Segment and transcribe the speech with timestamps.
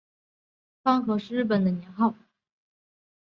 [0.81, 2.15] 宽和是日本的年号。